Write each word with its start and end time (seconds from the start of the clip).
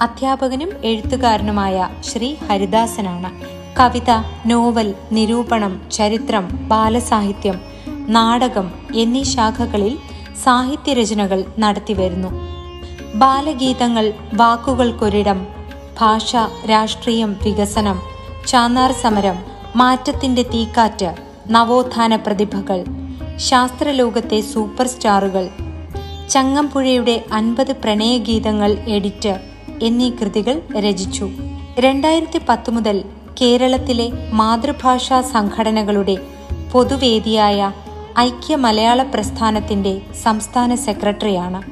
അധ്യാപകനും 0.00 0.70
എഴുത്തുകാരനുമായ 0.84 1.88
ശ്രീ 2.04 2.34
ഹരിദാസനാണ്. 2.34 3.30
കവിത 3.80 4.10
നോവൽ 4.46 4.94
നിരൂപണം 5.12 5.82
ചരിത്രം 5.92 6.68
ബാലസാഹിത്യം 6.68 7.60
നാടകം 8.08 8.70
എന്നീ 8.94 9.22
ശാഖകളിൽ 9.22 9.98
സാഹിത്യരചനകൾ 10.44 11.44
നടത്തിവരുന്നു. 11.58 12.28
ബാലഗീതങ്ങൾ 13.14 14.12
വാക്കുകൾക്കൊരിടം 14.34 15.46
ഭാഷ 16.00 16.36
രാഷ്ട്രീയം 16.70 17.36
വികസനം 17.44 18.00
ചാന്നാർ 18.46 18.92
സമരം 18.92 19.38
മാറ്റത്തിന്റെ 19.76 20.42
തീക്കാറ്റ് 20.42 21.14
നവോത്ഥാന 21.50 22.16
പ്രതിഭകൾ 22.16 22.84
ശാസ്ത്രലോകത്തെ 23.36 24.40
സൂപ്പർ 24.40 24.86
സ്റ്റാറുകൾ 24.86 25.48
ചങ്ങമ്പുഴയുടെ 26.30 27.24
അൻപത് 27.32 27.72
പ്രണയഗീതങ്ങൾ 27.72 28.70
എഡിറ്റ് 28.88 29.47
എന്നീ 29.82 30.10
കൃതികൾ 30.10 30.62
രചിച്ചു. 30.78 31.30
രണ്ടായിരത്തി 31.78 32.40
പത്ത് 32.48 32.70
മുതൽ 32.70 33.04
കേരളത്തിലെ 33.40 34.10
മാതൃഭാഷാ 34.32 35.20
സംഘടനകളുടെ 35.20 36.16
പൊതുവേദിയായ 36.72 37.72
ഐക്യ 38.18 38.56
മലയാള 38.56 39.02
പ്രസ്ഥാനത്തിന്റെ 39.02 40.00
സംസ്ഥാന 40.22 40.74
സെക്രട്ടറിയാണ്. 40.74 41.62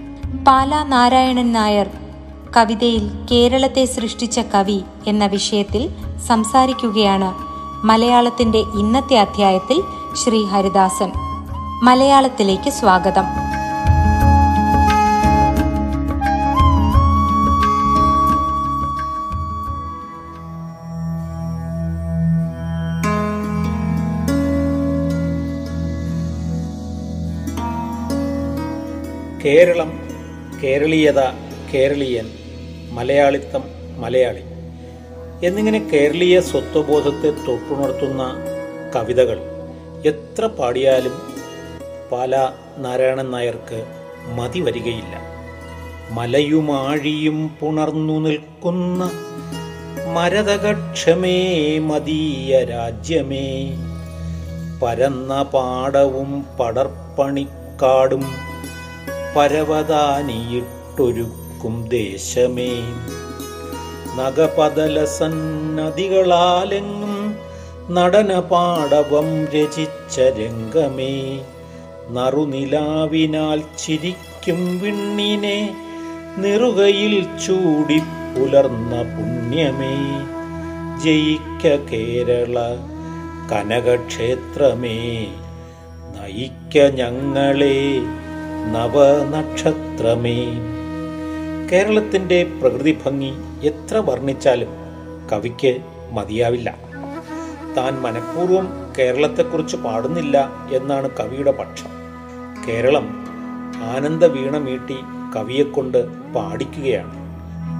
പാല 0.46 0.82
നാരായണൻ 0.82 1.52
നായർ 1.52 1.90
കവിതയിൽ 2.56 3.10
കേരളത്തെ 3.30 3.84
സൃഷ്ടിച്ച 3.84 4.38
കവി 4.38 4.80
എന്ന 5.06 5.26
വിഷയത്തിൽ 5.26 5.90
സംസാരിക്കുകയാണ് 6.26 7.34
മലയാളത്തിന്റെ 7.86 8.58
ഇന്നത്തെ 8.58 9.18
അധ്യായത്തിൽ 9.18 9.82
ശ്രീ 10.24 10.44
ഹരിദാസൻ. 10.44 11.12
മലയാളത്തിലേക്ക് 11.82 12.70
സ്വാഗതം. 12.70 13.45
കേരളം 29.46 30.00
കേരളീയത 30.64 31.20
കേരളീയൻ 31.74 32.30
മലയാളിത്തം 32.90 33.64
മലയാളി 34.00 34.40
എന്നിങ്ങനെ 35.46 35.78
കേരളീയ 35.78 36.40
സ്വത്വബോധത്തെ 36.40 37.30
തൊട്ടുണർത്തുന്ന 37.30 38.34
കവിതകൾ. 38.96 39.38
എത്ര 40.04 40.46
പാടിയാലും 40.46 41.12
പാല 42.12 42.48
നാരായണൻ 42.78 43.30
നായർക്ക് 43.30 43.86
മതി 44.34 44.60
വരികയില്ല. 44.60 45.14
മലയുമാഴിയും 46.10 47.56
പുണർന്നു 47.60 48.20
നിൽക്കുന്ന 48.20 49.10
മരതകക്ഷമേ 50.12 51.78
മതീയ 51.78 52.64
രാജ്യമേ. 52.64 53.76
പരന്ന 54.82 55.42
പാടവും 55.42 56.46
പടർപ്പണിക്കാടും 56.60 58.45
പരവതാനിയിട്ടൊരുക്കും 59.36 61.88
ദേശമേ. 61.88 62.82
നഗപതല 64.16 65.04
സന്നതികളാലെങ്ങും 65.04 67.36
നടനപാടവം 67.94 69.44
രചിച്ച 69.44 70.20
രംഗമേ. 70.20 71.40
നറുനിലാവിനാൽ 72.10 73.62
ചിരിക്കും 73.78 74.78
വിണ്ണിനെ 74.78 75.76
നിറുകയിൽ 76.38 77.26
ചൂടി 77.46 77.98
പുലർന്ന 77.98 79.02
പുണ്യമേ. 79.02 80.26
ജയിക്ക 81.04 81.68
കേരള 81.68 82.76
കനകക്ഷേത്രമേ. 83.52 85.26
നയിക്ക 86.16 86.94
ഞങ്ങളെ 86.94 88.00
നവനക്ഷത്രമേ. 88.66 90.46
കേരളത്തിന്റെ 91.72 92.44
പ്രകൃതി 92.60 92.98
ഭംഗി 93.06 93.32
എത്ര 93.62 93.96
വർണിച്ചാലും 93.96 94.68
കവിക്ക് 95.32 95.78
മതിയാവില്ല. 96.12 96.74
താൻ 97.76 97.94
മനഃപൂർവം 97.94 98.68
കേരളത്തെക്കുറിച്ച് 98.98 99.76
പാടുന്നില്ല 99.76 100.50
എന്നാണ് 100.72 101.10
കവിയുടെ 101.20 101.50
പക്ഷം. 101.50 101.90
കേരളം 102.68 103.08
ആനന്ദ 103.96 104.24
വീണ 104.24 104.58
മീട്ടി 104.58 104.96
കവിയെക്കൊണ്ട് 105.36 106.32
പാടിക്കുകയാണ്. 106.32 107.26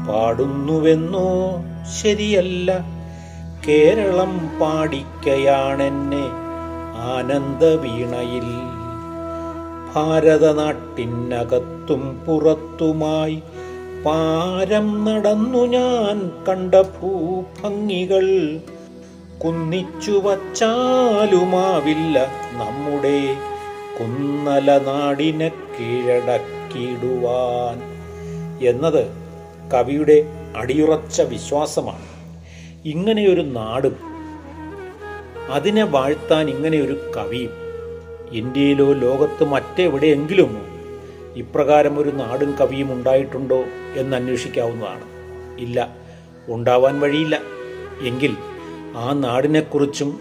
പാടുന്നുവെന്നോ 0.09 1.29
ശരിയല്ല. 2.03 2.85
കേരളം 3.69 4.39
പാടിക്കയാണെന്നെ 4.61 6.29
ആനന്ദ 6.97 7.65
വീണയിൽ 7.65 8.76
ഭാരതനാട്ടിനകത്തും 9.97 12.23
പുറത്തുമായി 12.27 13.43
പാരം 14.07 15.05
നടന്നു 15.05 15.59
ഞാൻ 15.59 16.31
കണ്ട 16.49 16.75
ഭൂഭംഗികൾ 16.75 18.59
കുന്നിച്ചു 19.39 20.11
വച്ചാലുമാവില്ല 20.11 22.33
നമ്മുടെ 22.53 23.37
കുന്നല 24.01 24.79
നാടിനെ 24.79 25.49
കീഴടക്കിയിടുവാൻ 25.49 26.37
എന്നത് 28.67 29.11
കവിയുടെ 29.75 30.33
അടിയുറച്ച 30.57 31.21
വിശ്വാസമാണ്. 31.21 32.07
ഇങ്ങനെയൊരു 32.85 33.41
നാടും 33.41 33.97
അതിനെ 35.51 35.85
വാഴ്ത്താൻ 35.85 36.51
ഇങ്ങനെയൊരു 36.51 37.13
കവിയും 37.17 37.66
ഇന്ത്യയിലോ 38.33 38.93
ലോകത്ത് 38.93 39.45
മറ്റെവിടെയെങ്കിലും 39.45 40.77
ഇപ്രകാരം 41.37 41.99
ഒരു 41.99 42.11
നാടും 42.11 42.55
കവിയും 42.61 42.93
ഉണ്ടായിട്ടുണ്ടോ 42.93 43.65
എന്ന് 43.97 44.17
അന്വേഷിക്കാവുന്നതാണ്. 44.17 45.05
ഇല്ല 45.59 45.97
ഉണ്ടാവാൻ 46.49 47.01
വഴിയില്ല. 47.01 47.39
എങ്കിൽ 48.01 48.37
ആ 48.97 49.13
നാടിനെക്കുറിച്ചും 49.13 50.19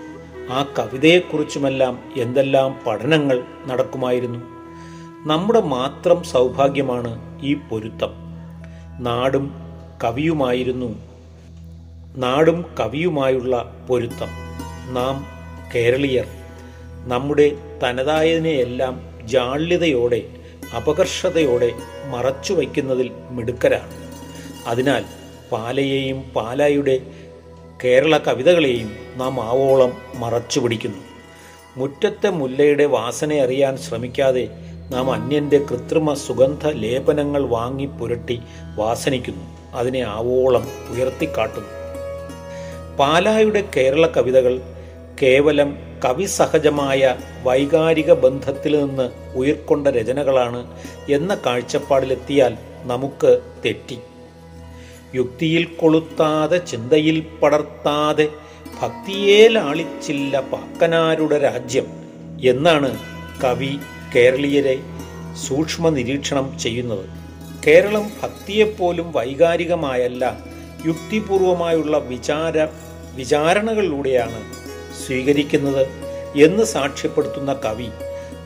ആ 0.50 0.74
കവിതയെക്കുറിച്ചുമെല്ലാം 0.80 2.00
എന്തെല്ലാം 2.18 2.80
പഠനങ്ങൾ 2.88 3.44
നടക്കുമായിരുന്നു? 3.68 4.40
നമ്മുടെ 5.28 5.62
മാത്രം 5.62 6.24
സൗഭാഗ്യമാണ് 6.24 7.40
ഈ 7.44 7.54
പൊരുത്തം. 7.54 8.14
നാടും 9.00 9.52
കവിയുമായിരുന്നു. 10.04 10.96
നാടും 12.18 12.66
കവിയുമായുള്ള 12.80 13.86
പൊരുത്തം. 13.90 14.28
നാം 14.94 15.26
കേരളീയർ. 15.76 16.45
നമ്മുടെ 17.08 17.52
തനതായതിനെയെല്ലാം 17.84 19.20
ജാള്യതയോടെ 19.24 20.22
അപകർഷതയോടെ 20.76 21.72
മറച്ചു 22.06 22.54
വയ്ക്കുന്നതിൽ 22.54 23.12
മിടുക്കരാണ്. 23.30 23.92
അതിനാൽ 24.68 25.06
പാലയെയും 25.52 26.22
പാലായുടെ 26.22 27.00
കേരള 27.84 28.18
കവിതകളെയും 28.18 28.96
നാം 29.16 29.42
ആവോളം 29.44 29.94
മറച്ചു 30.16 30.60
പിടിക്കുന്നു 30.60 30.98
മുറ്റത്തെ 31.78 32.30
മുല്ലയുടെ 32.30 32.86
വാസന 32.86 33.34
അറിയാൻ 33.34 33.78
ശ്രമിക്കാതെ 33.78 34.48
നാം 34.92 35.12
അന്യന്റെ 35.12 35.58
കൃത്രിമ 35.58 36.14
സുഗന്ധ 36.14 36.68
ലേപനങ്ങൾ 36.68 37.46
വാങ്ങി 37.46 37.86
പുരട്ടി 37.86 38.42
വാസനിക്കുന്നു. 38.76 39.76
അതിനെ 39.76 40.00
ആവോളം 40.00 40.68
ഉയർത്തിക്കാട്ടുന്നു. 40.90 41.70
പാലായുടെ 43.00 43.64
കേരള 43.78 44.08
കവിതകൾ 44.08 44.62
കേവലം 45.22 45.70
കവിസഹജമായ 46.06 47.16
വൈകാരിക 47.44 48.14
ബന്ധത്തിൽ 48.14 48.80
നിന്ന് 48.80 49.06
ഉയർക്കൊണ്ട 49.38 49.88
രചനകളാണ് 49.88 50.62
എന്ന 51.10 51.38
കാഴ്ചപ്പാടിലെത്തിയാൽ 51.46 52.54
നമുക്ക് 52.84 53.42
തെറ്റി. 53.66 53.98
യുക്തിയിൽ 55.16 55.64
കൊളുത്താതെ 55.66 56.58
ചിന്തയിൽ 56.58 57.22
പടർത്താതെ 57.44 58.28
ഭക്തിയെ 58.82 59.48
ലാളിച്ചില്ല 59.48 60.40
പാക്കനാരുടെ 60.52 61.38
രാജ്യം 61.38 61.88
എന്നാണ് 62.44 62.90
കവി 63.44 63.80
കേരളീയരെ 64.16 64.76
സൂക്ഷ്മ 65.48 65.90
നിരീക്ഷണം 65.90 66.58
ചെയ്യുന്നത്. 66.60 67.06
കേരളം 67.68 68.12
ഭക്തിയെപ്പോലും 68.22 69.12
വൈകാരികമായല്ല 69.12 70.24
യുക്തിപൂർവമായുള്ള 70.86 71.98
വിചാര 71.98 72.58
വിചാരണകളിലൂടെയാണ് 73.16 74.65
സ്വീകരിക്കുന്നത് 75.06 75.84
എന്ന് 76.44 76.64
സാക്ഷ്യപ്പെടുത്തുന്ന 76.64 77.54
കവി 77.54 77.90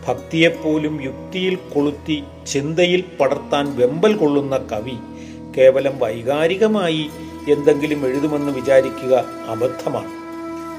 ഭക്തിയെപ്പോലും 0.07 1.03
യുക്തിയിൽ 1.03 1.55
കൊളുത്തി 1.55 2.23
ചിന്തയിൽ 2.51 3.03
പടർത്താൻ 3.19 3.65
വെമ്പൽ 3.77 4.13
കൊള്ളുന്ന 4.15 4.57
കവി 4.57 4.97
കേവലം 5.57 5.99
വൈകാരികമായി 5.99 7.09
എന്തെങ്കിലും 7.51 8.01
എഴുതുമെന്ന് 8.07 8.51
വിചാരിക്കുക 8.51 9.15
അബദ്ധമാണ്. 9.49 10.13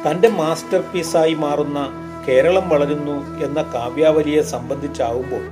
തന്റെ 0.05 0.29
മാസ്റ്റർ 0.29 0.81
പീസായി 0.81 1.35
മാറുന്ന 1.35 1.81
കേരളം 2.29 2.69
വളരുന്നു 2.69 3.17
എന്ന 3.45 3.63
കാവ്യാവലിയെ 3.75 4.43
സംബന്ധിച്ചാവുമ്പോൾ 4.43 5.45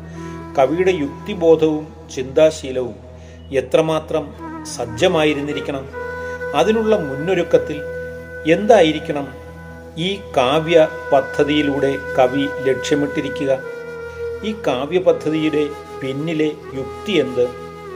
കവിയുടെ 0.58 0.90
യുക്തിബോധവും 0.90 1.86
ചിന്താശീലവും 2.14 2.96
എത്രമാത്രം 3.56 4.25
സജ്ജമായിരുന്നിരിക്കണം? 4.76 5.84
അതിനുള്ള 6.54 6.96
മുന്നൊരുക്കത്തിൽ 6.96 7.78
എന്തായിരിക്കണം 8.52 9.28
ഈ 9.96 10.20
കാവ്യ 10.37 10.88
പദ്ധതിയിലൂടെ 11.12 11.96
കവി 12.19 12.49
ലക്ഷ്യമിട്ടിരിക്കുക. 12.64 13.62
ഈ 14.44 14.55
കാവ്യ 14.67 14.99
പദ്ധതിയുടെ 14.99 15.69
പിന്നിലെ 16.02 16.52
യുക്തി 16.75 17.12
എന്ത്? 17.12 17.49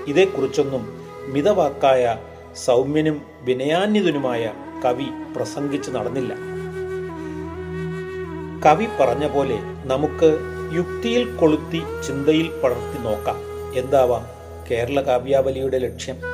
ഇതേക്കുറിച്ചൊന്നും 0.07 1.03
മിതവാക്കായ 1.27 2.17
സൗമ്യനും 2.57 3.23
വിനയാന്യതനുമായ 3.43 4.53
കവി 4.85 5.07
പ്രസംഗിച്ചു 5.37 5.91
നടന്നില്ല. 5.91 6.35
കവി 8.67 8.87
പറഞ്ഞ 9.01 9.29
പോലെ 9.29 9.59
നമുക്ക് 9.85 10.39
യുക്തിയിൽ 10.75 11.37
കൊളുത്തി 11.37 11.83
ചിന്തയിൽ 12.07 12.51
പടർത്തി 12.65 12.99
നോക്കാം. 13.05 13.37
എന്താവാം 13.75 14.27
കേരള 14.71 15.01
കാവ്യാവലിയുടെ 15.01 15.79
ലക്ഷ്യം? 15.79 16.32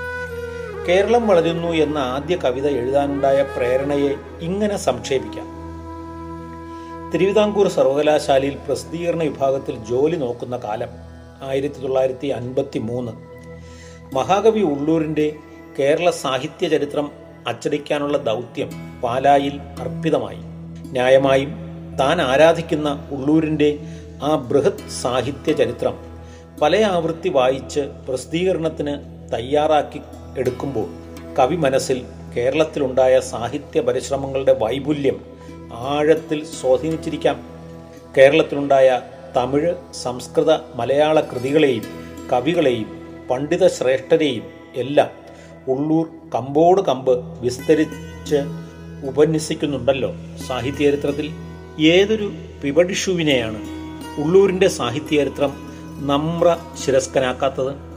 കേരളം 0.88 1.28
വളരുന്നു 1.28 1.68
എന്ന 1.68 1.98
ആദ്യ 1.98 2.36
കവിത 2.36 2.66
എഴുതാനുണ്ടായ 2.66 3.42
പ്രേരണയെ 3.56 4.14
ഇങ്ങനെ 4.40 4.76
സംക്ഷേപിക്കാം. 4.76 5.48
തിരുവിതാംകൂർ 7.12 7.68
സർവകലാശാലയിൽ 7.68 8.56
പ്രസിദ്ധീകരണ 8.66 9.22
വിഭാഗത്തിൽ 9.22 9.84
ജോലി 9.84 10.16
നോക്കുന്ന 10.16 10.56
കാലം 10.56 10.88
ആയിരത്തി 11.42 11.80
തൊള്ളായിരത്തി 11.80 12.26
അൻപത്തി 12.26 12.78
മൂന്ന് 12.78 13.12
മഹാകവി 14.14 14.60
ഉള്ളൂരിന്റെ 14.60 15.36
കേരള 15.78 16.10
സാഹിത്യ 16.10 16.68
ചരിത്രം 16.68 17.10
അച്ചടിക്കാനുള്ള 17.46 18.18
ദൗത്യം 18.18 18.70
പാലായിൽ 19.04 19.60
അർപ്പിതമായി. 19.80 20.42
ന്യായമായും 20.92 21.50
താൻ 22.00 22.22
ആരാധിക്കുന്ന 22.22 23.08
ഉള്ളൂരിന്റെ 23.10 23.78
ആ 24.22 24.34
ബൃഹത് 24.34 24.88
സാഹിത്യ 25.02 25.52
ചരിത്രം 25.52 25.94
പല 26.62 26.76
ആവൃത്തി 26.76 27.28
വായിച്ച് 27.28 27.80
പ്രസിദ്ധീകരണത്തിന് 27.80 28.94
തയ്യാറാക്കി 29.32 30.00
എടുക്കുമ്പോൾ 30.38 30.88
കവി 31.36 31.56
മനസ്സിൽ 31.56 32.04
കേരളത്തിലുണ്ടായ 32.36 33.20
സാഹിത്യ 33.20 33.80
പരിശ്രമങ്ങളുടെ 33.80 34.52
വൈപുല്യം 34.52 35.20
ആഴത്തിൽ 35.72 36.44
സ്വാധീനിച്ചിരിക്കാം. 36.44 37.42
കേരളത്തിലുണ്ടായ 38.18 39.00
തമിഴ് 39.36 39.94
സംസ്കൃത 39.94 40.52
മലയാള 40.74 41.20
കൃതികളെയും 41.20 41.82
കവികളെയും 42.32 42.88
പണ്ഡിത 43.30 43.66
ശ്രേഷ്ഠരെയും 43.66 44.42
എല്ലാം 44.76 45.10
ഉള്ളൂർ 45.68 46.08
കമ്പോട് 46.34 46.80
കമ്പ് 46.80 47.40
വിസ്തരിച്ച് 47.40 48.36
ഉപന്യസിക്കുന്നുണ്ടല്ലോ 49.06 50.12
സാഹിത്യചരിത്രത്തിൽ. 50.48 51.30
ഏതൊരു 51.82 52.32
പിപടിഷുവിനെയാണ് 52.62 53.60
ഉള്ളൂരിന്റെ 54.20 54.68
സാഹിത്യചരിത്രം 54.68 55.52
നമ്ര 56.06 56.56
ശിരസ്കനാക്കാത്തത്? 56.84 57.87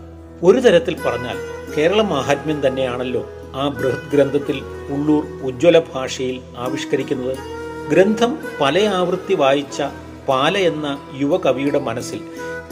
ഒരു 0.44 0.60
തരത്തിൽ 0.60 1.02
പറഞ്ഞാൽ 1.02 1.38
കേരള 1.78 2.02
മാഹാത്മ്യം 2.02 2.68
തന്നെയാണല്ലോ 2.68 3.30
ആ 3.56 3.68
ബൃഹത് 3.68 4.12
ഗ്രന്ഥത്തിൽ 4.14 4.62
ഉള്ളൂർ 4.90 5.26
ഉജ്ജ്വല 5.44 5.80
ഭാഷയിൽ 5.80 6.42
ആവിഷ്കരിക്കുന്നത്. 6.58 7.38
ഗ്രന്ഥം 7.90 8.38
പല 8.62 8.80
ആവൃത്തി 8.80 9.34
വായിച്ച 9.34 9.82
പാല 10.30 10.58
എന്ന 10.58 11.10
യുവകവിയുടെ 11.14 11.80
മനസ്സിൽ 11.80 12.22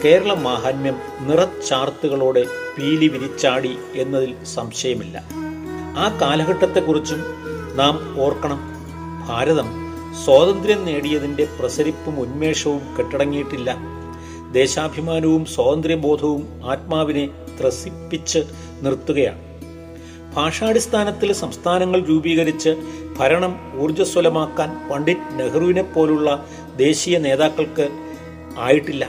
കേരള 0.04 0.34
മാഹാത്മ്യം 0.34 0.96
നിറച്ചാർത്തുകളോടെ 1.20 2.44
പീലി 2.78 3.08
വിരിച്ചാടി 3.08 3.78
എന്നതിൽ 3.94 4.44
സംശയമില്ല. 4.44 5.22
ആ 5.98 6.18
കാലഘട്ടത്തെക്കുറിച്ചും 6.22 7.24
നാം 7.76 8.20
ഓർക്കണം. 8.20 8.60
ഭാരതം 9.28 9.68
സ്വാതന്ത്ര്യം 10.24 10.84
നേടിയതിന്റെ 10.84 11.48
പ്രസരിപ്പും 11.60 12.20
ഉന്മേഷവും 12.20 12.96
കെട്ടടങ്ങിയിട്ടില്ല. 12.98 13.99
ദേശാഭിമാനവും 14.52 15.44
സ്വാതന്ത്ര്യബോധവും 15.44 16.60
ആത്മാവിനെ 16.70 17.28
ത്രസിപ്പിച്ച് 17.60 18.38
നിർത്തുകയാണ്. 18.82 19.38
ഭാഷാടിസ്ഥാനത്തിൽ 20.34 21.32
സംസ്ഥാനങ്ങൾ 21.32 22.04
രൂപീകരിച്ച് 22.04 22.76
ഭരണം 23.18 23.82
ഊർജസ്വലമാക്കാൻ 23.82 24.88
പണ്ഡിറ്റ് 24.90 25.38
നെഹ്റുവിനെ 25.38 25.82
പോലുള്ള 25.82 26.46
ദേശീയ 26.76 27.18
നേതാക്കൾക്ക് 27.18 27.88
ആയിട്ടില്ല. 28.58 29.08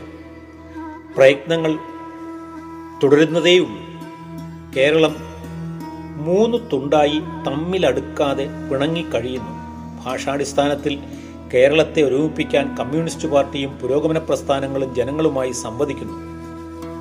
പ്രയത്നങ്ങൾ 1.15 1.77
തുടരുന്നതേയുള്ളൂ. 3.03 3.91
കേരളം 4.77 5.15
മൂന്ന് 6.17 6.57
തുണ്ടായി 6.73 7.19
തമ്മിലടുക്കാതെ 7.47 8.47
പിണങ്ങിക്കഴിയുന്നു 8.71 9.51
ഭാഷാടിസ്ഥാനത്തിൽ 10.05 10.99
കേരളത്തെ 11.53 12.01
ഒരുമിപ്പിക്കാൻ 12.01 12.75
കമ്മ്യൂണിസ്റ്റ് 12.75 13.27
പാർട്ടിയും 13.27 13.71
പുരോഗമന 13.71 14.17
പ്രസ്ഥാനങ്ങളും 14.17 14.95
ജനങ്ങളുമായി 14.95 15.51
സംവദിക്കുന്നു. 15.51 16.13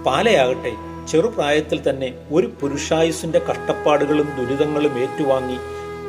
പാലയാകട്ടെ 0.07 0.73
ചെറുപ്രായത്തിൽ 1.09 1.91
തന്നെ 1.91 2.15
ഒരു 2.33 2.53
പുരുഷായുസിന്റെ 2.61 3.41
കഷ്ടപ്പാടുകളും 3.51 4.29
ദുരിതങ്ങളും 4.39 4.99
ഏറ്റുവാങ്ങി 4.99 5.59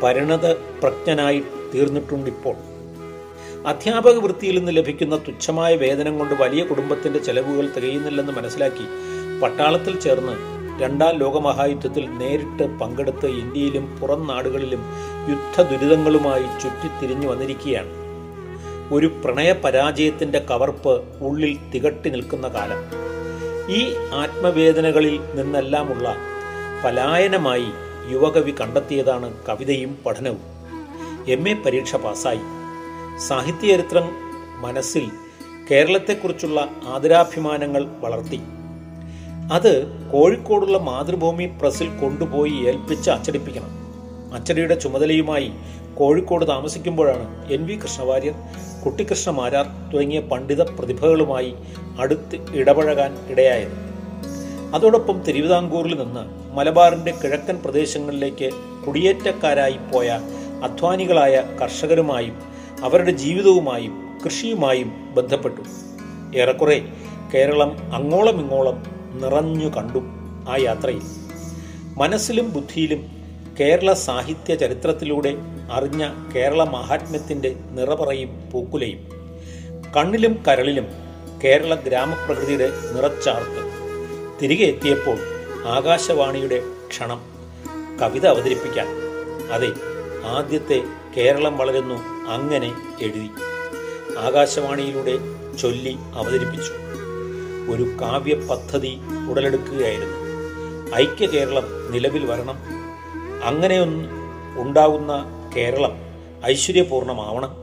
പരിണത 0.04 0.52
പ്രജ്ഞനായി 0.52 1.44
തീർന്നിട്ടുണ്ടിപ്പോൾ. 1.74 2.56
അധ്യാപക 3.68 4.14
വൃത്തിയിൽ 4.14 4.58
നിന്ന് 4.58 4.78
ലഭിക്കുന്ന 4.78 5.16
തുച്ഛമായ 5.18 5.76
വേതനം 5.76 6.20
കൊണ്ട് 6.20 6.34
വലിയ 6.34 6.64
കുടുംബത്തിന്റെ 6.64 7.20
ചെലവുകൾ 7.20 7.70
തികയുന്നില്ലെന്ന് 7.78 8.34
മനസ്സിലാക്കി 8.34 8.86
പട്ടാളത്തിൽ 9.42 10.00
ചേർന്ന് 10.00 10.36
രണ്ടാം 10.82 11.18
ലോകമഹായുദ്ധത്തിൽ 11.18 12.10
നേരിട്ട് 12.10 12.80
പങ്കെടുത്ത് 12.80 13.26
ഇന്ത്യയിലും 13.26 14.00
പുറം 14.00 14.28
നാടുകളിലും 14.28 14.84
യുദ്ധ 15.30 15.62
ദുരിതങ്ങളുമായി 15.62 16.44
ചുറ്റിത്തിരിഞ്ഞു 16.62 17.28
വന്നിരിക്കുകയാണ്. 17.28 18.01
ഒരു 18.92 19.22
പ്രണയ 19.26 19.52
പരാജയത്തിന്റെ 19.52 20.40
കവർപ്പ് 20.40 21.04
ഉള്ളിൽ 21.22 21.58
തികട്ടി 21.76 22.10
നിൽക്കുന്ന 22.10 22.48
കാലം. 22.48 22.78
ഈ 23.76 23.94
ആത്മവേദനകളിൽ 24.14 25.20
നിന്നെല്ലാമുള്ള 25.34 26.16
പലായനമായി 26.86 27.66
യുവകവി 28.12 28.52
കണ്ടെത്തിയതാണ് 28.52 29.34
കവിതയും 29.50 29.98
പഠനവും. 30.06 30.40
എം 31.28 31.50
എ 31.50 31.54
പരീക്ഷ 31.54 31.96
പാസ്സായി. 31.96 32.40
സാഹിത്യചരിത്രം 33.20 34.10
മനസ്സിൽ 34.62 35.12
കേരളത്തെക്കുറിച്ചുള്ള 35.72 36.70
ആദരാഭിമാനങ്ങൾ 36.88 37.86
വളർത്തി. 38.00 38.42
അത് 39.54 39.88
കോഴിക്കോടുള്ള 40.14 40.78
മാതൃഭൂമി 40.78 41.46
പ്രസിൽ 41.46 41.88
കൊണ്ടുപോയി 41.88 42.52
ഏൽപ്പിച്ച് 42.52 43.10
അച്ചടിപ്പിക്കണം. 43.10 43.82
അച്ചടിയുടെ 44.34 44.80
ചുമതലയുമായി 44.80 45.52
കോഴിക്കോട് 45.98 46.48
താമസിക്കുമ്പോഴാണ് 46.48 47.54
എൻ 47.54 47.66
വി 47.66 47.76
കൃഷ്ണവാര്യർ 47.76 48.34
കുട്ടിക്കൃഷ്ണ 48.86 49.32
മാരാർ 49.32 49.66
തുടങ്ങിയ 49.94 50.20
പണ്ഡിത 50.20 50.62
പ്രതിഭകളുമായി 50.62 51.54
അടുത്ത് 52.00 52.38
ഇടപഴകാൻ 52.54 53.18
ഇടയായത്. 53.30 53.92
അതോടൊപ്പം 54.76 55.22
തിരുവിതാംകൂറിൽ 55.22 56.00
നിന്ന് 56.00 56.54
മലബാറിന്റെ 56.56 57.12
കിഴക്കൻ 57.12 57.58
പ്രദേശങ്ങളിലേക്ക് 57.58 58.50
കുടിയേറ്റക്കാരായി 58.88 59.78
പോയ 59.94 60.20
അധ്വാനികളായ 60.64 61.44
കർഷകരുമായും 61.62 62.42
അവരുടെ 62.84 63.12
ജീവിതവുമായും 63.12 63.94
കൃഷിയുമായും 64.26 65.14
ബന്ധപ്പെട്ടു. 65.16 65.62
ഏറെക്കുറെ 66.38 66.82
കേരളം 67.34 67.94
അങ്ങോളം 67.94 68.42
ഇങ്ങോളം 68.42 68.84
നിറഞ്ഞു 69.14 69.70
കണ്ടു 69.70 70.00
ആ 70.50 70.56
യാത്രയിൽ. 70.60 71.02
മനസ്സിലും 71.98 72.54
ബുദ്ധിയിലും 72.54 73.06
കേരള 73.60 73.94
സാഹിത്യ 73.94 74.56
ചരിത്രത്തിലൂടെ 74.56 75.36
അറിഞ്ഞ 75.72 76.10
കേരള 76.36 76.64
മഹാത്മ്യത്തിന്റെ 76.64 77.56
നിറപറയും 77.72 78.52
പൂക്കുലയും. 78.52 79.00
കണ്ണിലും 79.98 80.44
കരളിലും 80.48 80.88
കേരള 81.44 81.76
ഗ്രാമപ്രകൃതിയുടെ 81.76 82.72
നിറച്ചാർത്ത്. 82.96 83.72
തിരികെ 84.42 84.66
എത്തിയപ്പോൾ 84.66 85.18
ആകാശവാണിയുടെ 85.68 86.64
ക്ഷണം 86.88 87.22
കവിത 88.02 88.28
അവതരിപ്പിക്കാൻ. 88.28 88.88
അതെ 89.52 89.68
ആദ്യത്തെ 90.26 90.84
കേരളം 91.18 91.58
വളരുന്നു 91.58 92.28
അങ്ങനെ 92.28 92.72
എഴുതി. 93.02 93.30
ആകാശവാണിയിലൂടെ 94.18 95.18
ചൊല്ലി 95.58 95.98
അവതരിപ്പിച്ചു. 96.16 96.72
ഒരു 97.72 97.84
കാവ്യ 98.02 98.34
പദ്ധതി 98.34 98.98
ഉടലെടുക്കുകയായിരുന്നു. 99.30 100.18
ഐക്യ 100.96 101.26
കേരളം 101.26 101.92
നിലവിൽ 101.92 102.26
വരണം. 102.26 102.60
അങ്ങനെയൊന്നും 103.44 104.10
ഉണ്ടാകുന്ന 104.62 105.41
കേരളം 105.56 105.98
ഐശ്വര്യപൂർണമാവണം. 106.46 107.56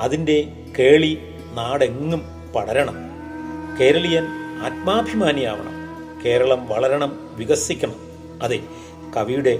അതിന്റെ 0.00 0.52
കേളി 0.78 1.18
നാടെങ്ങും 1.54 2.22
പടരണം. 2.56 2.94
കേരളീയൻ 3.80 4.24
ആത്മാഭിമാനിയാവണം. 4.62 5.72
കേരളം 6.24 6.68
വളരണം 6.68 7.36
വികസിക്കണം. 7.36 7.94
അതെ 8.42 8.60
കവിയുടെ 9.16 9.58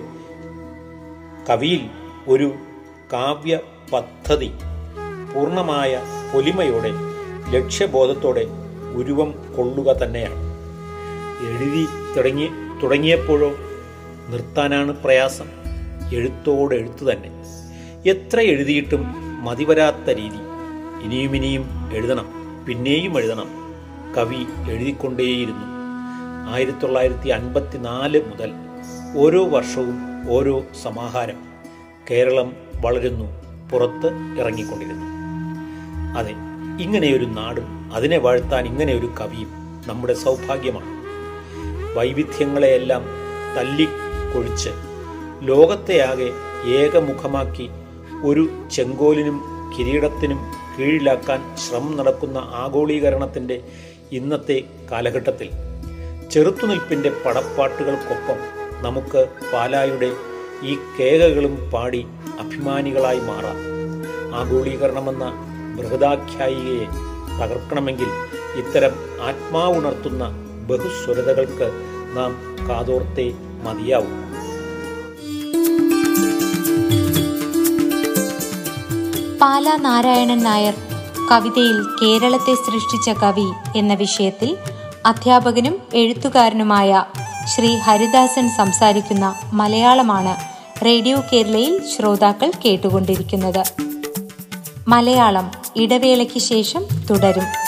കവിയിൽ 1.51 1.91
ഒരു 2.29 2.55
കാവ്യ 3.13 3.61
പദ്ധതി 3.93 4.53
പൂർണമായ 5.35 6.01
പൊലിമയോടെ 6.35 6.91
ലക്ഷ്യബോധത്തോടെ 7.51 8.47
ഉരുവം 8.95 9.55
കൊള്ളുക 9.57 9.93
തന്നെയാണ്. 9.93 10.53
എഴുതി 11.49 11.87
തുടങ്ങി 12.17 12.49
തുടങ്ങിയപ്പോഴോ 12.83 13.51
നിർത്താനാണ് 14.29 14.93
പ്രയാസം. 14.93 15.47
എഴുത്തോടെ 16.15 16.77
എഴുത്തു 16.77 17.05
തന്നെ. 17.05 17.42
എത്ര 18.07 18.41
എഴുതിയിട്ടും 18.41 19.15
മതിവരാത്ത 19.45 20.11
രീതി. 20.11 20.39
ഇനിയും 21.03 21.37
ഇനിയും 21.37 21.91
എഴുതണം 21.93 22.27
പിന്നെയും 22.69 23.19
എഴുതണം. 23.19 23.49
കവി 24.17 24.71
എഴുതിക്കൊണ്ടേയിരുന്നു. 24.71 25.67
ആയിരത്തി 26.53 26.79
തൊള്ളായിരത്തി 26.79 27.29
അൻപത്തിനാല് 27.29 28.23
മുതൽ 28.27 28.53
ഓരോ 29.17 29.45
വർഷവും 29.45 29.99
ഓരോ 30.29 30.65
സമാഹാരം 30.83 31.35
കേരളം 32.11 32.57
വളരുന്നു 32.81 33.25
പുറത്ത് 33.73 34.07
ഇറങ്ങിക്കൊണ്ടിരുന്നു. 34.41 35.07
അതെ 36.19 36.35
ഇങ്ങനെയൊരു 36.83 37.25
നാടും 37.25 37.91
അതിനെ 37.95 38.19
വാഴ്ത്താൻ 38.19 38.67
ഇങ്ങനെയൊരു 38.67 39.15
കവിയും 39.21 39.49
നമ്മുടെ 39.87 40.15
സൗഭാഗ്യമാണ്. 40.15 41.03
വൈവിധ്യങ്ങളെയെല്ലാം 41.99 43.05
തല്ലിക്കൊഴിച്ച് 43.59 44.71
ലോകത്തെയാകെ 45.43 46.31
ഏകമുഖമാക്കി 46.67 47.71
ഒരു 48.25 48.49
ചെങ്കോലിനും 48.71 49.39
കിരീടത്തിനും 49.73 50.41
കീഴിലാക്കാൻ 50.75 51.57
ശ്രമം 51.57 51.97
നടക്കുന്ന 51.97 52.39
ആഗോളീകരണത്തിന്റെ 52.39 53.57
ഇന്നത്തെ 54.13 54.65
കാലഘട്ടത്തിൽ 54.91 55.51
ചെറുത്തുനിൽപ്പിന്റെ 56.31 57.11
പടപ്പാട്ടുകൾക്കൊപ്പം 57.25 58.39
നമുക്ക് 58.83 59.29
പാലായുടെ 59.53 60.11
ഈ 60.63 60.75
കേകകളും 61.01 61.71
പാടി 61.73 62.07
അഭിമാനികളായി 62.41 63.21
മാറാം. 63.21 63.59
ആഗോളീകരണമെന്ന 64.35 65.25
ബൃഹദാഖ്യായികയെ 65.77 66.87
തകർക്കണമെങ്കിൽ 67.41 68.11
ഇത്തരം 68.61 68.95
ആത്മാവുണർത്തുന്ന 69.21 70.25
ബഹുസ്വരതകൾക്ക് 70.69 71.69
നാം 72.17 72.33
കാതോർത്തേ 72.69 73.27
മതിയാവും. 73.65 74.42
പാല 79.43 79.77
നാരായണൻ 79.77 80.43
നായർ 80.43 80.75
കവിതയിൽ 81.31 81.83
കേരളത്തെ 81.83 82.55
സൃഷ്ടിച്ച 82.55 83.11
കവി 83.11 83.79
എന്ന 83.79 83.95
വിഷയത്തിൽ 83.95 84.57
അധ്യാപകനും 85.07 85.83
എഴുത്തുകാരനുമായ 85.95 87.05
ശ്രീ 87.45 87.77
ഹരിദാസൻ 87.77 88.49
സംസാരിക്കുന്ന 88.49 89.35
മലയാളമാണ് 89.53 90.35
റേഡിയോ 90.85 91.23
കേരളയിൽ 91.33 91.81
ശ്രോതാക്കൾ 91.97 92.53
കേട്ടുകൊണ്ടിരിക്കുന്നത്. 92.65 93.65
മലയാളം 94.89 95.51
ഇടവേളയ്ക്ക് 95.77 96.39
ശേഷം 96.39 96.85
തുടരും. 97.11 97.62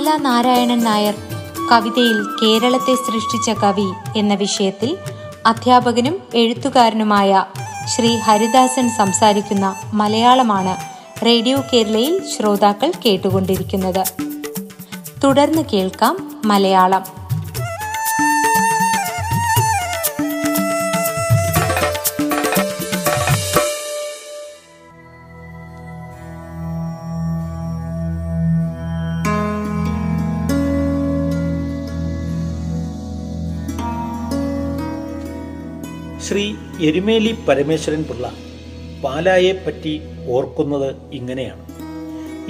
പാല 0.00 0.16
നാരായണൻ 0.16 0.84
നായർ 0.84 1.14
കവിതയിൽ 1.72 2.22
കേരളത്തെ 2.42 2.94
സൃഷ്ടിച്ച 2.94 3.50
കവി 3.50 4.18
എന്ന 4.18 4.34
വിഷയത്തിൽ 4.34 4.96
അധ്യാപകനും 5.46 6.22
എഴുത്തുകാരനുമായ 6.34 7.44
ശ്രീ 7.88 8.16
ഹരിദാസൻ 8.16 8.88
സംസാരിക്കുന്ന 8.88 9.74
മലയാളമാണ് 9.92 10.74
റേഡിയോ 11.26 11.58
കേരളയിൽ 11.72 12.22
ശ്രോതാക്കൾ 12.24 12.92
കേട്ടുകൊണ്ടിരിക്കുന്നത്. 13.06 14.04
തുടർന്ന് 15.24 15.62
കേൾക്കാം 15.72 16.42
മലയാളം. 16.44 17.19
ശ്രീ 36.30 36.54
എരുമേലി 36.80 37.36
പരമേശ്വരൻ 37.48 38.02
പിള്ള 38.02 38.32
പാലായെ 39.04 39.52
പറ്റി 39.52 40.00
ഓർക്കുന്നത് 40.28 40.94
ഇങ്ങനെയാണ്. 41.12 41.64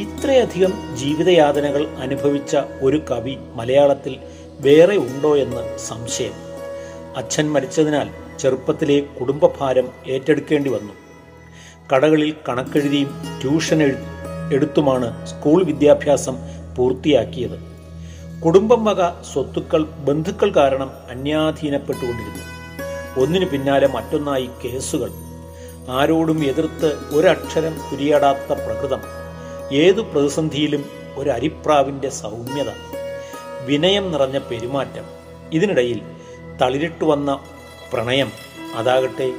ഇത്രയധികം 0.01 0.97
ജീവിതയാതനകൾ 0.97 1.87
അനുഭവിച്ച 1.87 2.57
ഒരു 2.81 2.97
കവി 3.11 3.37
മലയാളത്തിൽ 3.55 4.17
വേറെ 4.61 4.97
ഉണ്ടോ 4.97 5.37
എന്ന് 5.37 5.79
സംശയം. 5.79 6.33
അച്ഛൻ 7.17 7.53
മരിച്ചതിനാൽ 7.53 8.39
ചെറുപ്പത്തിലെ 8.39 9.01
കുടുംബഭാരം 9.01 9.89
ഏറ്റെടുക്കേണ്ടി 10.09 10.71
വന്നു. 10.71 10.93
കടകളിൽ 11.95 12.35
കണക്കെഴുതിയും 12.49 13.11
ട്യൂഷൻ 13.43 13.83
എടുത്തുമാണ് 14.55 15.27
സ്കൂൾ 15.27 15.65
വിദ്യാഭ്യാസം 15.65 16.37
പൂർത്തിയാക്കിയത്. 16.77 17.59
കുടുംബം 18.45 18.85
വക 18.85 19.23
സ്വത്തുക്കൾ 19.23 19.85
ബന്ധുക്കൾ 19.85 20.51
കാരണം 20.51 20.91
അന്യാധീനപ്പെട്ടുകൊണ്ടിരുന്നു. 21.11 22.60
ഒന്നിനു 23.19 23.45
പിന്നാലെ 23.45 23.87
മറ്റൊന്നായി 23.87 24.51
കേസുകൾ. 24.65 25.11
ആരോടും 25.89 26.45
എതിർത്ത് 26.45 26.99
ഒരക്ഷരം 27.15 27.79
കുരിയാടാത്ത 27.91 28.53
പ്രകൃതം. 28.53 29.01
ഏതു 29.73 30.01
പ്രതിസന്ധിയിലും 30.01 30.85
ഒരു 31.17 31.31
അരിപ്രാവിന്റെ 31.31 32.09
സൗമ്യത. 32.09 32.67
വിനയം 33.67 34.13
നിറഞ്ഞ 34.13 34.39
പെരുമാറ്റം. 34.39 35.05
ഇതിനിടയിൽ 35.53 36.01
തളിരിട്ടു 36.63 37.05
വന്ന 37.05 37.41
പ്രണയം. 37.93 38.33
അതാകട്ടെ 38.77 39.33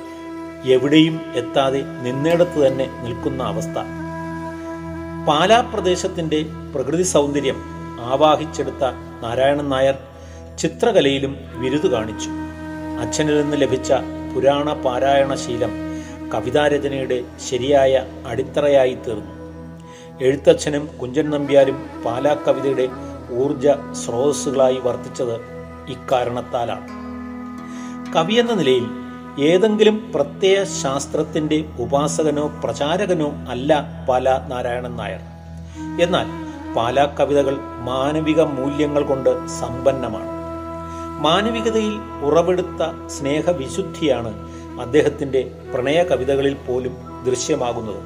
എവിടെയും 0.66 1.22
എത്താതെ 1.36 1.82
നിന്നിടത്ത് 1.82 2.68
തന്നെ 2.68 3.02
നിൽക്കുന്ന 3.04 3.44
അവസ്ഥ. 3.44 3.78
പാലാ 5.28 5.62
പ്രദേശത്തിന്റെ 5.62 6.46
പ്രകൃതി 6.76 7.04
സൗന്ദര്യം 7.04 7.64
ആവാഹിച്ചെടുത്ത 8.02 8.84
നാരായണൻ 9.22 9.70
നായർ 9.70 9.96
ചിത്രകലയിലും 10.58 11.38
വിരുദ് 11.54 11.88
കാണിച്ചു. 11.88 12.30
അച്ഛനിൽ 13.02 13.42
നിന്ന് 13.42 13.62
ലഭിച്ച 13.62 13.94
പുരാണ 14.36 14.74
പാരായണ 14.74 15.36
ശീലം 15.36 15.72
കവിതാരചനയുടെ 16.34 17.24
ശരിയായ 17.50 18.06
അടിത്തറയായി 18.28 18.98
തീർന്നു. 19.08 19.34
എഴുത്തച്ഛനും 20.22 20.90
കുഞ്ചൻ 21.02 21.30
നമ്പ്യാരും 21.30 21.90
പാലാ 22.06 22.34
കവിതയുടെ 22.48 22.88
ഊർജ 23.32 23.68
സ്രോതസ്സുകളായി 23.92 24.78
വർത്തിച്ചത് 24.78 25.36
ഇക്കാരണത്താലാണ്. 25.90 26.88
കവി 28.14 28.34
എന്ന 28.34 28.54
നിലയിൽ 28.54 28.86
ഏതെങ്കിലും 29.40 30.12
പ്രത്യയ 30.16 30.64
ശാസ്ത്രത്തിന്റെ 30.64 31.66
ഉപാസകനോ 31.80 32.52
പ്രചാരകനോ 32.64 33.32
അല്ല 33.50 33.84
പാല 34.10 34.30
നാരായണൻ 34.48 34.96
നായർ. 34.96 35.22
എന്നാൽ 36.02 36.28
പാലാ 36.74 37.06
കവിതകൾ 37.20 37.58
മാനവിക 37.80 38.42
മൂല്യങ്ങൾ 38.42 39.04
കൊണ്ട് 39.04 39.48
സമ്പന്നമാണ്. 39.48 40.31
മാനവികതയിൽ 41.26 41.96
ഉറവെടുത്ത 42.28 42.82
സ്നേഹവിശുദ്ധിയാണ് 43.08 44.32
അദ്ദേഹത്തിന്റെ 44.82 45.42
പ്രണയ 45.74 46.04
കവിതകളിൽ 46.04 46.56
പോലും 46.68 46.94
ദൃശ്യമാകുന്നത്. 47.26 48.02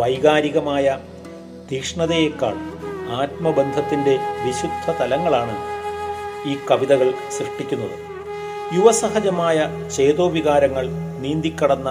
വൈകാരികമായ 0.00 0.98
തീക്ഷ്ണതയേക്കാൾ 1.70 2.56
ആത്മബന്ധത്തിന്റെ 3.20 4.14
വിശുദ്ധ 4.46 4.86
തലങ്ങളാണ് 5.00 5.56
ഈ 6.50 6.56
കവിതകൾ 6.70 7.08
സൃഷ്ടിക്കുന്നത്. 7.38 7.96
യുവസഹജമായ 8.76 9.58
ചേതോവികാരങ്ങൾ 9.96 10.86
നീന്തിക്കടന്ന 11.20 11.90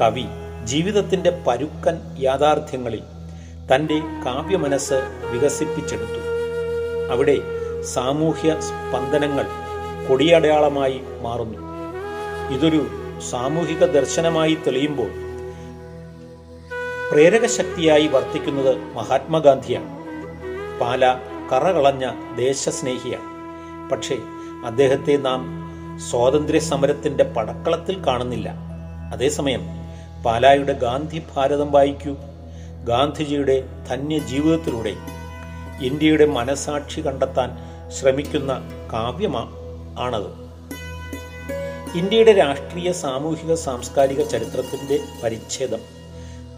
കവി 0.00 0.26
ജീവിതത്തിന്റെ 0.64 1.42
പരുക്കൻ 1.46 1.96
യാഥാർത്ഥ്യങ്ങളിൽ 2.18 3.02
തന്റെ 3.70 3.98
കാവ്യമനസ് 4.26 4.98
വികസിപ്പിച്ചെടുത്തു. 5.32 6.20
അവിടെ 7.12 7.36
സാമൂഹ്യ 7.86 8.56
സ്പന്ദനങ്ങൾ 8.60 9.44
കൊടിയടയാളമായി 10.08 11.00
മാറുന്നു. 11.22 11.58
ഇതൊരു 12.54 12.86
സാമൂഹിക 13.30 13.84
ദർശനമായി 13.84 14.54
തെളിയുമ്പോൾ 14.54 15.08
പ്രേരക 17.12 17.46
ശക്തിയായി 17.46 18.06
വർത്തിക്കുന്നത് 18.06 18.76
മഹാത്മാഗാന്ധിയാണ്. 18.76 19.96
പാല 20.80 21.18
കറകളഞ്ഞ 21.52 22.10
ദേശസ്നേഹിയാണ്. 22.36 23.36
പക്ഷേ 23.90 24.18
അദ്ദേഹത്തെ 24.66 25.16
നാം 25.16 25.66
സ്വാതന്ത്ര്യ 26.10 26.58
സമരത്തിന്റെ 26.58 27.24
പടക്കളത്തിൽ 27.24 28.06
കാണുന്നില്ല. 28.06 28.54
അതേസമയം 29.12 29.60
പാലായുടെ 30.24 30.72
ഗാന്ധി 30.72 31.22
ഭാരതം 31.36 31.72
വായിക്കൂ. 31.72 32.16
ഗാന്ധിജിയുടെ 32.84 33.68
ധന്യ 33.90 34.18
ജീവിതത്തിലൂടെ 34.18 34.96
ഇന്ത്യയുടെ 35.80 36.26
മനസാക്ഷി 36.26 37.00
കണ്ടെത്താൻ 37.00 37.75
ശ്രമിക്കുന്ന 37.90 38.70
കാവ്യമാ 38.92 39.48
ആണത്. 40.00 40.46
ഇന്ത്യയുടെ 41.98 42.32
രാഷ്ട്രീയ 42.32 42.92
സാമൂഹിക 42.92 43.54
സാംസ്കാരിക 43.54 44.22
ചരിത്രത്തിന്റെ 44.22 45.00
പരിച്ഛേദം. 45.24 45.78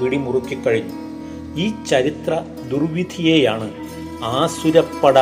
പിടിമുറുക്കിക്കഴിഞ്ഞു. 0.00 0.96
ഈ 1.60 1.72
ചരിത്ര 1.84 2.32
ദുർവിധിയെയാണ് 2.68 3.70
ആസുരപ്പട 4.24 5.18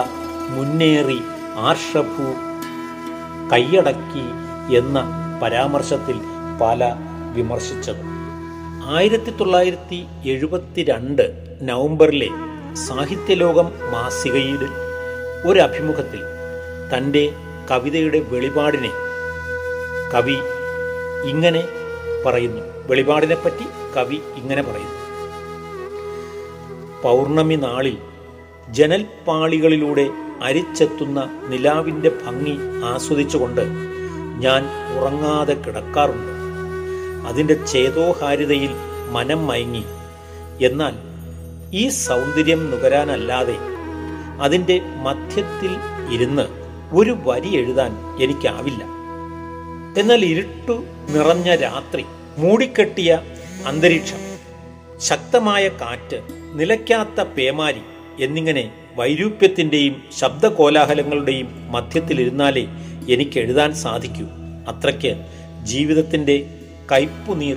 മുന്നേറി 0.50 1.18
ആർഷഭൂ 1.56 2.26
കൈയടക്കി 3.52 4.26
എന്ന 4.76 4.98
പരാമർശത്തിൽ 5.42 6.20
പല 6.60 6.84
വിമർശിച്ചത്. 7.34 8.02
ആയിരത്തി 8.96 9.30
തൊള്ളായിരത്തി 9.30 10.04
എഴുപത്തിരണ്ട് 10.24 11.24
നവംബറിലെ 11.62 12.28
സാഹിത്യലോകം 12.74 13.72
മാസികയിൽ 13.92 14.62
ഒരഭിമുഖത്തിൽ 15.48 16.37
തന്റെ 16.94 17.32
കവിതയുടെ 17.70 18.18
വെളിപാടിനെ 18.18 18.90
കവി 20.14 20.36
ഇങ്ങനെ 21.28 21.68
പറയുന്നു. 22.26 22.62
വെളിപാടിനെപ്പറ്റി 22.86 23.94
കവി 23.96 24.14
ഇങ്ങനെ 24.14 24.62
പറയുന്നു. 24.62 24.98
പൗർണമി 27.02 27.54
നാളിൽ 27.54 27.98
ജനൽപ്പാളികളിലൂടെ 28.70 30.10
അരിച്ചെത്തുന്ന 30.42 31.30
നിലാവിന്റെ 31.48 32.10
ഭംഗി 32.26 32.58
ആസ്വദിച്ചുകൊണ്ട് 32.84 33.60
ഞാൻ 34.38 34.64
ഉറങ്ങാതെ 34.98 35.54
കിടക്കാറുണ്ട്. 35.54 36.32
അതിന്റെ 37.28 37.54
ചേതോഹാരിതയിൽ 37.54 38.70
മനം 39.10 39.46
മയങ്ങി. 39.46 39.84
എന്നാൽ 40.64 40.92
ഈ 41.72 41.88
സൗന്ദര്യം 41.88 42.70
നുകരാനല്ലാതെ 42.70 43.58
അതിന്റെ 44.40 44.80
മധ്യത്തിൽ 45.02 45.76
ഇരുന്ന് 46.10 46.67
ഒരു 46.92 47.18
വരി 47.24 47.56
എഴുതാൻ 47.56 48.22
എനിക്കാവില്ല. 48.22 48.84
എന്നാൽ 50.00 50.24
ഇരുട്ടു 50.24 50.84
നിറഞ്ഞ 51.10 51.54
രാത്രി 51.54 52.04
മൂടിക്കെട്ടിയ 52.38 53.20
അന്തരീക്ഷം 53.66 54.16
ശക്തമായ 54.98 55.68
കാറ്റ് 55.68 56.22
നിലയ്ക്കാത്ത 56.54 57.20
പേമാരി 57.20 57.80
എന്നിങ്ങനെ 58.20 58.72
വൈരൂപ്യത്തിന്റെയും 58.96 60.02
ശബ്ദകോലാഹലങ്ങളുടെയും 60.18 61.72
മധ്യത്തിലിരുന്നാലേ 61.72 62.66
എനിക്ക് 63.10 63.38
എഴുതാൻ 63.38 63.74
സാധിക്കൂ. 63.74 64.26
അത്രയ്ക്ക് 64.68 65.24
ജീവിതത്തിന്റെ 65.62 66.54
കയ്പുനീർ 66.92 67.56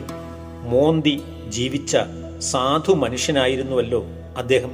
മോന്തി 0.64 1.22
ജീവിച്ച 1.50 1.98
സാധു 2.40 2.92
മനുഷ്യനായിരുന്നുവല്ലോ 2.92 4.04
അദ്ദേഹം. 4.38 4.72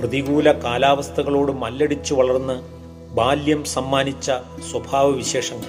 പ്രതികൂല 0.00 0.52
കാലാവസ്ഥകളോട് 0.52 1.52
മല്ലടിച്ചു 1.52 2.14
വളർന്ന് 2.14 2.79
ബാല്യം 3.10 3.64
സമ്മാനിച്ച 3.64 4.30
സ്വഭാവവിശേഷങ്ങൾ. 4.70 5.68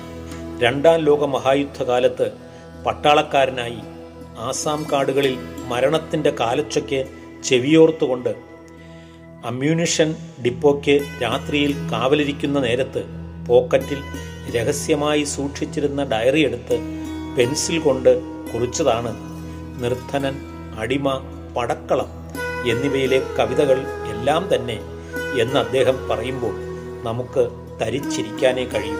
രണ്ടാം 0.59 0.99
ലോക 0.99 1.25
മഹായുദ്ധകാലത്ത് 1.25 2.31
പട്ടാളക്കാരനായി 2.85 3.79
ആസാം 4.39 4.85
കാടുകളിൽ 4.91 5.35
മരണത്തിന്റെ 5.67 6.35
കാലച്ചയ്ക്ക് 6.39 7.05
ചെവിയോർത്തുകൊണ്ട് 7.43 8.35
അമ്മ്യൂണിഷൻ 9.45 10.15
ഡിപ്പോയ്ക്ക് 10.45 11.01
രാത്രിയിൽ 11.23 11.71
കാവലിരിക്കുന്ന 11.91 12.59
നേരത്ത് 12.59 13.03
പോക്കറ്റിൽ 13.47 13.99
രഹസ്യമായി 14.55 15.23
സൂക്ഷിച്ചിരുന്ന 15.23 16.03
ഡയറി 16.03 16.41
എടുത്ത് 16.45 16.77
പെൻസിൽ 17.37 17.79
കൊണ്ട് 17.79 18.21
കുറിച്ചതാണ് 18.53 19.11
നിർധനൻ 19.83 20.35
അടിമ 20.79 21.07
പടക്കളം 21.57 22.09
എന്നിവയിലെ 22.71 23.21
കവിതകൾ 23.39 23.79
എല്ലാം 24.11 24.55
തന്നെ 24.55 24.77
എന്ന് 25.41 25.59
അദ്ദേഹം 25.59 26.09
പറയുമ്പോൾ 26.09 26.70
നമുക്ക് 27.03 27.49
തരിച്ചിരിക്കാനേ 27.81 28.65
കഴിയൂ. 28.65 28.97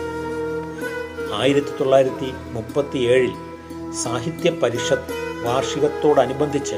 ആയിരത്തി 1.34 1.78
തൊള്ളായിരത്തി 1.80 2.32
മുപ്പത്തി 2.50 2.98
ഏഴിൽ 2.98 3.32
സാഹിത്യ 4.02 4.50
പരിഷത്ത് 4.50 5.44
വാർഷികത്തോടനുബന്ധിച്ച് 5.44 6.74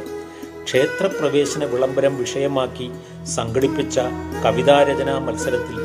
ക്ഷേത്രപ്രവേശന 0.65 1.65
വിളംബരം 1.65 2.19
വിഷയമാക്കി 2.19 2.91
സംഘടിപ്പിച്ച 3.25 4.01
കവിതാരചനാ 4.45 5.19
മത്സരത്തിൽ 5.19 5.77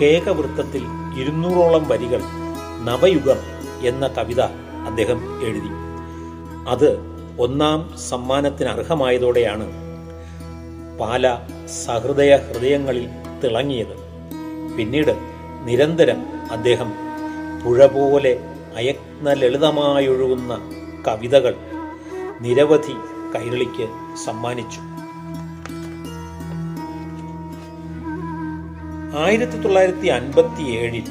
കേകവൃത്തത്തിൽ 0.00 0.82
ഇരുന്നൂറോളം 1.20 1.88
വരികൾ 1.88 2.22
നവയുഗം 2.84 3.40
എന്ന 3.86 4.06
കവിത 4.06 4.40
അദ്ദേഹം 4.86 5.46
എഴുതി. 5.46 5.72
അത് 6.68 6.90
ഒന്നാം 7.38 7.98
സമ്മാനത്തിന് 7.98 8.68
അർഹമായതോടെയാണ് 8.68 9.66
പാല 10.98 11.38
സഹൃദയ 11.86 12.36
ഹൃദയങ്ങളിൽ 12.36 13.08
തിളങ്ങിയത്. 13.44 13.99
പിന്നീട് 14.76 15.14
നിരന്തരം 15.64 16.20
അദ്ദേഹം 16.50 16.92
പുഴ 17.64 17.86
പോലെ 17.86 18.32
അയത്ന 18.76 19.32
ലളിതമായൊഴുകുന്ന 19.32 20.52
കവിതകൾ 21.08 21.54
നിരവധി 22.40 22.94
കൈരളിക്ക് 23.34 23.86
സമ്മാനിച്ചു. 24.26 24.80
ആയിരത്തി 29.18 29.56
തൊള്ളായിരത്തി 29.56 30.06
അൻപത്തി 30.06 30.62
ഏഴിൽ 30.62 31.04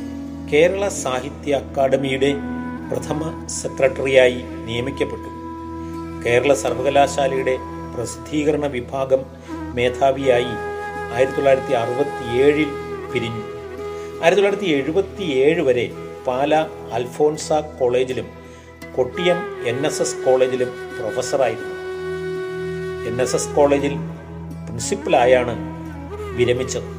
കേരള 0.53 0.87
സാഹിത്യ 0.87 1.53
അക്കാദമിയുടെ 1.53 2.33
പ്രഥമ 2.89 3.47
സെക്രട്ടറിയായി 3.47 4.41
നിയമിക്കപ്പെട്ടു. 4.65 5.29
കേരള 6.25 6.53
സർവകലാശാലയുടെ 6.53 7.57
പ്രസിദ്ധീകരണ 7.95 8.65
വിഭാഗം 8.67 9.25
മേധാവിയായി 9.75 10.53
ആയിരത്തി 11.13 11.35
തൊള്ളായിരത്തി 11.35 11.73
അറുപത്തി 11.73 12.25
ഏഴിൽ 12.41 12.69
പിരിഞ്ഞു. 13.13 13.48
ആയിരത്തി 14.23 14.41
തൊള്ളായിരത്തി 14.41 14.69
എഴുപത്തി 14.77 15.25
ഏഴ് 15.43 15.61
വരെ 15.61 15.83
പാല 16.27 16.55
അൽഫോൺസ 16.93 17.47
കോളേജിലും 17.79 18.25
കൊട്ടിയം 18.95 19.37
എൻ 19.71 19.77
എസ് 19.87 20.01
എസ് 20.01 20.17
കോളേജിലും 20.25 20.71
പ്രൊഫസറായിരുന്നു. 20.95 21.75
എൻ 23.09 23.15
എസ് 23.25 23.35
എസ് 23.35 23.53
കോളേജിൽ 23.55 23.93
പ്രിൻസിപ്പലായാണ് 24.65 25.55
വിരമിച്ചത്. 26.37 26.89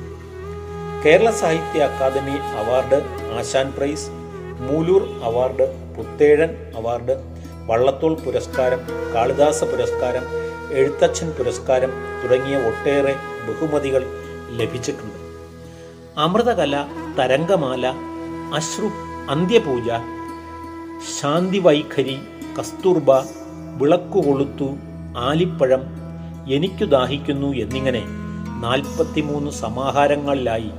Kerala 1.05 1.31
Sahitya 1.43 1.83
Akademi 1.89 2.37
award 2.63 3.01
Asan 3.39 3.69
prize 3.77 4.09
Moolur 4.69 5.05
award 5.31 5.67
Puthezhan 5.97 6.53
award 6.81 7.17
Vallathol 7.71 8.15
പുരസ്കാരം 8.25 8.83
കാളിദാസ 9.15 9.65
പുരസ്കാരം 9.65 10.27
എഴുത്തച്ഛൻ 10.81 11.31
പുരസ്കാരം 11.39 11.93
തുടങ്ങിയ 12.23 12.57
ഒട്ടേറെ 12.71 13.15
ബഹുമതികൾ 13.49 14.05
ലഭിച്ചിട്ടുണ്ട്. 14.61 15.20
അമൃതകല 16.19 16.85
തരംഗമാല 17.19 17.87
അശ്രു 18.55 18.91
അന്ത്യപൂജ 19.31 19.89
ശാന്തിവൈഖരി 21.21 22.19
കസ്തൂർബ 22.59 23.13
വിളക്കുകൊളുത്തു 23.77 24.69
ആലിപ്പഴം 25.17 25.83
എനിക്കു 26.53 26.85
ദാഹിക്കുന്നു 26.85 27.47
എന്നിങ്ങനെ 27.47 28.03
നാൽപ്പത്തിമൂന്ന് 28.61 29.51
സമാഹാരങ്ങളിലായി 29.51 30.71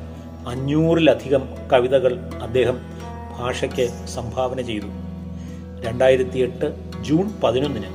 അഞ്ഞൂറിലധികം 0.47 1.41
കവിതകൾ 1.73 2.19
അദ്ദേഹം 2.19 2.77
ഭാഷയ്ക്ക് 3.39 4.07
സംഭാവന 4.07 4.61
ചെയ്തു. 4.61 4.85
രണ്ടായിരത്തി 5.81 6.39
എട്ട് 6.39 6.75
ജൂൺ 7.01 7.33
പതിനൊന്നിന് 7.43 7.91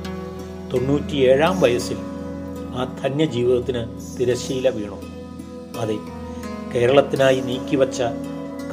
തൊണ്ണൂറ്റിയേഴാം 0.73 1.61
വയസ്സിൽ 1.61 1.97
ആ 2.75 2.97
ധന്യ 3.03 3.25
ജീവിതത്തിന് 3.25 3.83
തിരശീല 4.19 4.69
വീണു. 4.69 4.99
അതെ 5.79 6.16
കേരളത്തിനായി 6.73 7.39
നീക്കിവച്ച 7.39 8.01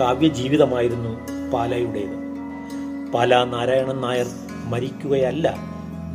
കാവ്യജീവിതമായിരുന്നു 0.00 1.12
പാലയുടേത്. 1.50 2.16
പാല 3.12 3.44
നാരായണൻ 3.44 4.00
നായർ 4.00 4.26
മരിക്കുകയല്ല 4.70 5.46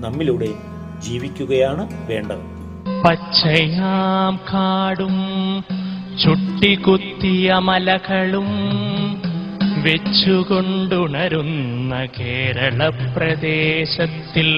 നമ്മിലൂടെ 0.03 0.49
ജീവിക്കുകയാണ് 0.99 1.83
വേണ്ടത്. 2.07 2.43
പച്ചയാം 3.05 4.39
കാടും 4.53 5.17
ചുട്ടികുത്തിയ 6.23 7.53
മലകളും 7.67 8.49
വെച്ചുകൊണ്ടുണരുന്ന 9.83 11.93
കേരള 12.19 12.89
പ്രദേശത്തിൽ 13.15 14.49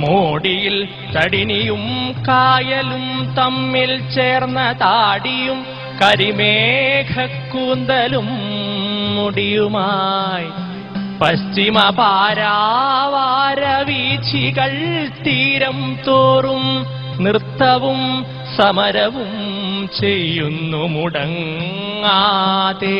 മോടിയിൽ 0.00 0.76
തടിനിയും 1.14 1.84
കായലും 2.28 3.04
തമ്മിൽ 3.38 4.14
ചേർന്ന 4.14 4.72
താടിയും 4.72 5.60
കരിമേഘക്കൂന്തലും 6.00 8.28
മുടിയുമായി 9.16 10.50
പശ്ചിമ 11.20 11.76
പാരാവാര 11.98 13.62
വീച്ചികൾ 13.82 14.72
തീരം 15.26 15.78
തോറും 16.06 16.64
നൃത്തവും 17.20 18.00
സമരവും 18.56 19.32
ചെയ്യുന്നു 20.00 20.88
മുടങ്ങാതെ. 20.88 22.98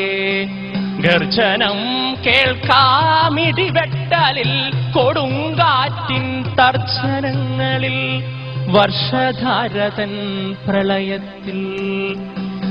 ഗർജനം 1.00 1.78
കേൾക്കാമിടിവെട്ടലിൽ 2.26 4.52
കൊടുങ്കാറ്റിൻ 4.94 6.24
തർജനങ്ങളിൽ 6.58 7.98
വർഷധാരതൻ 8.68 10.12
പ്രളയത്തിൽ 10.66 11.60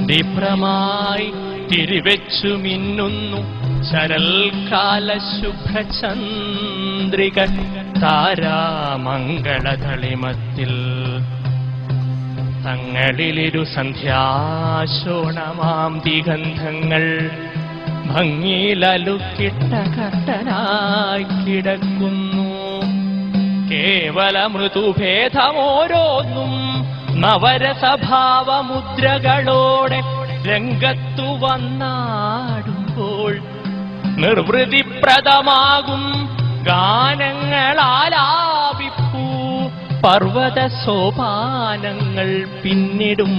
ദിപ്രമായി 0.05 1.33
തിരിവെച്ചു 1.69 2.47
മിന്നുന്നു. 2.47 3.55
ശരൽക്കാല 3.91 5.17
ശുഭചന്ദ്രിക 5.17 7.45
താരാമംഗളതളിമത്തിൽ 8.01 10.73
തങ്ങളിലിരു 12.65 13.63
സന്ധ്യാശോണമാം 13.63 16.01
ദിഗന്ധങ്ങൾ 16.05 17.29
ഭംഗിയിലലുക്കിട്ട 18.07 19.73
കട്ടനായി 19.73 21.23
കിടക്കുന്നു. 21.23 22.49
കേവല 23.71 24.45
മൃദുഭേദമോരോന്നും 24.45 26.53
നവരസഭാവമുദ്രകളോടെ 27.15 30.01
രംഗത്തു 30.47 31.45
വന്നാടുമ്പോൾ 31.45 33.37
നിർവൃതിപ്രദമാകും 34.17 36.03
ഗാനങ്ങളാലാപിപ്പൂ. 36.63 39.25
പർവത 40.03 40.67
സോപാനങ്ങൾ 40.67 42.45
പിന്നിടും 42.63 43.33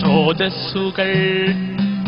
സ്രോതസ്സുകൾ. 0.00 1.12